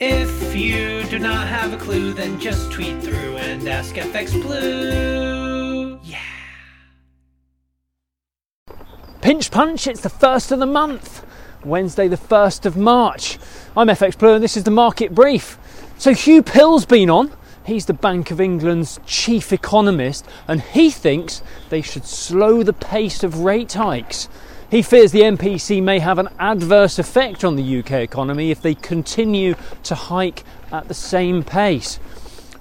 If 0.00 0.54
you 0.54 1.02
do 1.10 1.18
not 1.18 1.48
have 1.48 1.72
a 1.72 1.76
clue, 1.76 2.12
then 2.12 2.38
just 2.38 2.70
tweet 2.70 3.02
through 3.02 3.36
and 3.38 3.66
ask 3.66 3.96
FX 3.96 4.30
Blue. 4.40 5.98
Yeah. 6.04 6.20
Pinch 9.20 9.50
punch, 9.50 9.88
it's 9.88 10.02
the 10.02 10.08
first 10.08 10.52
of 10.52 10.60
the 10.60 10.66
month, 10.66 11.26
Wednesday, 11.64 12.06
the 12.06 12.14
1st 12.16 12.64
of 12.64 12.76
March. 12.76 13.40
I'm 13.76 13.88
FX 13.88 14.16
Blue 14.16 14.34
and 14.34 14.44
this 14.44 14.56
is 14.56 14.62
the 14.62 14.70
market 14.70 15.16
brief. 15.16 15.58
So, 15.98 16.12
Huw 16.12 16.46
Pill's 16.46 16.86
been 16.86 17.10
on. 17.10 17.32
He's 17.66 17.86
the 17.86 17.92
Bank 17.92 18.30
of 18.30 18.40
England's 18.40 19.00
chief 19.04 19.52
economist, 19.52 20.24
and 20.46 20.60
he 20.62 20.92
thinks 20.92 21.42
they 21.70 21.82
should 21.82 22.04
slow 22.04 22.62
the 22.62 22.72
pace 22.72 23.24
of 23.24 23.40
rate 23.40 23.72
hikes. 23.72 24.28
He 24.70 24.82
fears 24.82 25.12
the 25.12 25.22
MPC 25.22 25.82
may 25.82 25.98
have 25.98 26.18
an 26.18 26.28
adverse 26.38 26.98
effect 26.98 27.42
on 27.42 27.56
the 27.56 27.78
UK 27.78 27.92
economy 27.92 28.50
if 28.50 28.60
they 28.60 28.74
continue 28.74 29.54
to 29.84 29.94
hike 29.94 30.44
at 30.70 30.88
the 30.88 30.94
same 30.94 31.42
pace. 31.42 31.98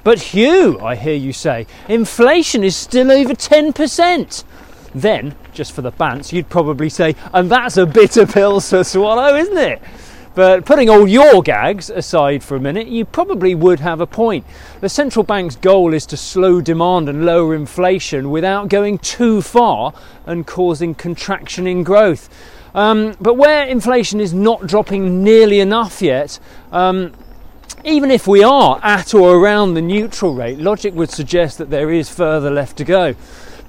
But 0.06 0.20
Huw, 0.20 0.82
I 0.82 0.96
hear 0.96 1.16
you 1.16 1.34
say, 1.34 1.68
inflation 1.90 2.64
is 2.64 2.78
still 2.78 3.12
over 3.12 3.34
10%. 3.34 4.44
Then, 4.96 5.36
just 5.54 5.74
for 5.74 5.82
the 5.82 5.92
bants, 5.92 6.32
you'd 6.32 6.48
probably 6.48 6.88
say, 6.88 7.14
and 7.34 7.52
that's 7.52 7.76
a 7.76 7.86
bitter 7.86 8.26
pill 8.26 8.62
to 8.62 8.86
swallow, 8.86 9.36
isn't 9.36 9.58
it? 9.58 9.82
But 10.38 10.66
putting 10.66 10.88
all 10.88 11.08
your 11.08 11.42
gags 11.42 11.90
aside 11.90 12.44
for 12.44 12.56
a 12.56 12.60
minute, 12.60 12.86
you 12.86 13.06
probably 13.06 13.56
would 13.56 13.80
have 13.80 14.00
a 14.00 14.06
point. 14.06 14.46
The 14.82 14.88
central 14.88 15.24
bank's 15.24 15.56
goal 15.56 15.96
is 15.96 16.06
to 16.06 16.16
slow 16.16 16.62
demand 16.62 17.10
and 17.10 17.26
lower 17.26 17.56
inflation 17.56 18.30
without 18.30 18.70
going 18.70 19.00
too 19.00 19.42
far 19.42 19.96
and 20.28 20.46
causing 20.46 20.94
contraction 20.94 21.66
in 21.66 21.82
growth. 21.82 22.30
Um, 22.76 23.16
but 23.20 23.34
where 23.34 23.66
inflation 23.66 24.22
is 24.22 24.32
not 24.32 24.68
dropping 24.68 25.24
nearly 25.24 25.60
enough 25.60 26.04
yet, 26.04 26.38
um, 26.72 27.14
even 27.84 28.12
if 28.12 28.28
we 28.28 28.44
are 28.44 28.80
at 28.84 29.16
or 29.16 29.38
around 29.38 29.74
the 29.74 29.82
neutral 29.82 30.36
rate, 30.36 30.60
logic 30.60 30.94
would 30.94 31.10
suggest 31.10 31.58
that 31.58 31.72
there 31.72 31.90
is 31.90 32.12
further 32.12 32.52
left 32.52 32.78
to 32.78 32.84
go. 32.84 33.16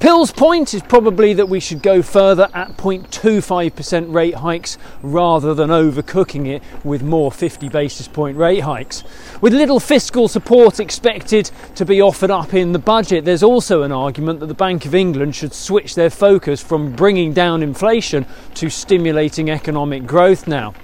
Pill's 0.00 0.30
point 0.30 0.74
is 0.74 0.82
probably 0.82 1.32
that 1.34 1.48
we 1.48 1.58
should 1.58 1.82
go 1.82 2.02
further 2.02 2.48
at 2.54 2.76
0.25% 2.76 4.14
rate 4.14 4.36
hikes 4.36 4.78
rather 5.02 5.54
than 5.54 5.70
overcooking 5.70 6.46
it 6.46 6.62
with 6.84 7.02
more 7.02 7.32
50 7.32 7.68
basis 7.68 8.06
point 8.06 8.36
rate 8.36 8.60
hikes. 8.60 9.02
With 9.40 9.52
little 9.52 9.80
fiscal 9.80 10.28
support 10.28 10.78
expected 10.78 11.50
to 11.74 11.84
be 11.84 12.00
offered 12.00 12.30
up 12.30 12.54
in 12.54 12.70
the 12.70 12.78
budget, 12.78 13.24
there's 13.24 13.42
also 13.42 13.82
an 13.82 13.90
argument 13.90 14.38
that 14.38 14.46
the 14.46 14.54
Bank 14.54 14.86
of 14.86 14.94
England 14.94 15.34
should 15.34 15.52
switch 15.52 15.96
their 15.96 16.10
focus 16.10 16.62
from 16.62 16.92
bringing 16.92 17.32
down 17.32 17.60
inflation 17.64 18.24
to 18.54 18.70
stimulating 18.70 19.50
economic 19.50 20.06
growth 20.06 20.46
now. 20.46 20.74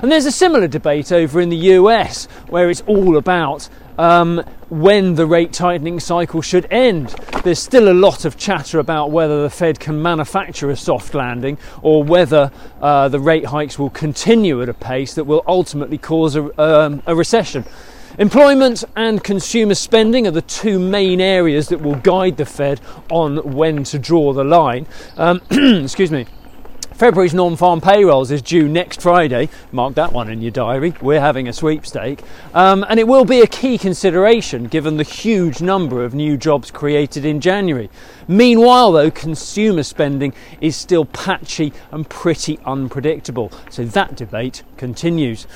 And 0.00 0.10
there's 0.10 0.26
a 0.26 0.32
similar 0.32 0.68
debate 0.68 1.12
over 1.12 1.38
in 1.38 1.50
the 1.50 1.56
US 1.56 2.26
where 2.48 2.70
it's 2.70 2.82
all 2.86 3.18
about 3.18 3.68
um, 3.98 4.38
when 4.68 5.14
the 5.14 5.26
rate 5.26 5.52
tightening 5.52 6.00
cycle 6.00 6.42
should 6.42 6.66
end. 6.70 7.08
There's 7.44 7.58
still 7.58 7.90
a 7.90 7.94
lot 7.94 8.24
of 8.24 8.36
chatter 8.36 8.78
about 8.78 9.10
whether 9.10 9.42
the 9.42 9.50
Fed 9.50 9.78
can 9.80 10.00
manufacture 10.00 10.70
a 10.70 10.76
soft 10.76 11.14
landing 11.14 11.58
or 11.82 12.02
whether 12.02 12.50
uh, 12.80 13.08
the 13.08 13.20
rate 13.20 13.46
hikes 13.46 13.78
will 13.78 13.90
continue 13.90 14.62
at 14.62 14.68
a 14.68 14.74
pace 14.74 15.14
that 15.14 15.24
will 15.24 15.42
ultimately 15.46 15.98
cause 15.98 16.36
a, 16.36 16.60
um, 16.60 17.02
a 17.06 17.14
recession. 17.14 17.64
Employment 18.16 18.84
and 18.94 19.24
consumer 19.24 19.74
spending 19.74 20.26
are 20.26 20.30
the 20.30 20.42
two 20.42 20.78
main 20.78 21.20
areas 21.20 21.68
that 21.68 21.80
will 21.80 21.96
guide 21.96 22.36
the 22.36 22.46
Fed 22.46 22.80
on 23.10 23.54
when 23.54 23.82
to 23.84 23.98
draw 23.98 24.32
the 24.32 24.44
line. 24.44 24.86
Um, 25.16 25.40
excuse 25.50 26.12
me. 26.12 26.26
February's 26.94 27.34
non 27.34 27.56
farm 27.56 27.80
payrolls 27.80 28.30
is 28.30 28.40
due 28.40 28.68
next 28.68 29.02
Friday. 29.02 29.48
Mark 29.72 29.96
that 29.96 30.12
one 30.12 30.30
in 30.30 30.40
your 30.40 30.52
diary. 30.52 30.94
We're 31.02 31.20
having 31.20 31.48
a 31.48 31.52
sweepstake. 31.52 32.22
Um, 32.54 32.86
and 32.88 33.00
it 33.00 33.08
will 33.08 33.24
be 33.24 33.40
a 33.40 33.48
key 33.48 33.78
consideration 33.78 34.66
given 34.66 34.96
the 34.96 35.02
huge 35.02 35.60
number 35.60 36.04
of 36.04 36.14
new 36.14 36.36
jobs 36.36 36.70
created 36.70 37.24
in 37.24 37.40
January. 37.40 37.90
Meanwhile, 38.28 38.92
though, 38.92 39.10
consumer 39.10 39.82
spending 39.82 40.34
is 40.60 40.76
still 40.76 41.04
patchy 41.04 41.72
and 41.90 42.08
pretty 42.08 42.60
unpredictable. 42.64 43.50
So 43.70 43.84
that 43.86 44.14
debate 44.14 44.62
continues. 44.76 45.48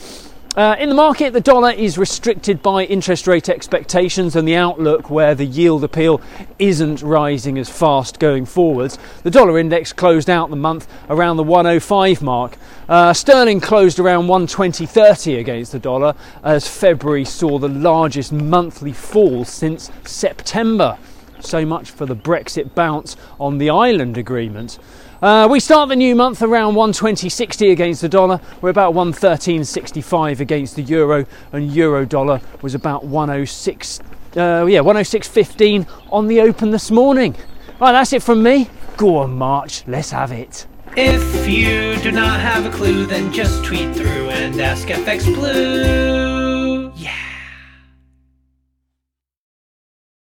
Uh, 0.59 0.75
in 0.81 0.89
the 0.89 0.95
market, 0.97 1.33
the 1.33 1.41
dollar 1.41 1.71
is 1.71 1.97
restricted 1.97 2.61
by 2.65 2.83
interest 2.83 3.29
rate 3.29 3.49
expectations 3.49 4.35
and 4.35 4.49
the 4.49 4.57
outlook 4.57 5.09
where 5.09 5.33
the 5.33 5.45
yield 5.47 5.85
appeal 5.85 6.21
isn't 6.59 7.01
rising 7.01 7.57
as 7.57 7.69
fast 7.69 8.19
going 8.19 8.45
forwards. 8.45 8.99
The 9.23 9.31
dollar 9.31 9.61
index 9.61 9.93
closed 9.93 10.29
out 10.29 10.51
the 10.51 10.57
month 10.57 10.89
around 11.09 11.37
the 11.37 11.45
105 11.45 12.23
mark. 12.23 12.57
Uh, 12.89 13.13
sterling 13.13 13.61
closed 13.61 14.01
around 14.01 14.27
120.30 14.27 15.39
against 15.39 15.71
the 15.71 15.79
dollar 15.79 16.17
as 16.43 16.67
February 16.67 17.25
saw 17.25 17.61
the 17.61 17.69
largest 17.69 18.33
monthly 18.33 18.93
fall 18.93 19.45
since 19.45 19.93
September. 20.05 20.99
So 21.41 21.65
much 21.65 21.91
for 21.91 22.07
the 22.07 22.17
Brexit 22.17 22.75
bounce 22.75 23.17
on 23.39 23.59
the 23.59 23.71
island 23.71 24.17
agreement. 24.17 24.79
Uh, 25.21 25.49
we 25.51 25.59
start 25.59 25.89
the 25.89 25.97
new 25.97 26.15
month 26.15 26.43
around 26.43 26.75
120.60 26.75 27.73
against 27.73 28.01
the 28.01 28.09
dollar. 28.09 28.41
We're 28.61 28.71
about 28.71 28.95
113.65 28.95 30.39
against 30.41 30.77
the 30.77 30.83
euro, 30.83 31.27
and 31.53 31.73
euro 31.73 32.07
dollar 32.07 32.41
was 32.63 32.75
about 32.75 33.05
106. 33.05 34.01
Uh, 34.37 34.67
yeah, 34.69 34.81
106.15 34.81 35.89
on 36.13 36.29
the 36.29 36.41
open 36.41 36.71
this 36.71 36.91
morning. 36.91 37.35
Right, 37.81 37.93
that's 37.93 38.13
it 38.13 38.23
from 38.23 38.43
me. 38.43 38.71
Go 38.97 39.17
on, 39.17 39.33
March. 39.33 39.85
Let's 39.87 40.11
have 40.11 40.31
it. 40.33 40.67
If 40.97 41.49
you 41.49 41.97
do 42.03 42.13
not 42.13 42.41
have 42.41 42.67
a 42.67 42.71
clue, 42.71 43.07
then 43.07 43.33
just 43.33 43.65
tweet 43.65 43.95
through 43.95 44.31
and 44.31 44.61
ask 44.61 44.89
FX 44.89 45.33
Blue. 45.35 46.48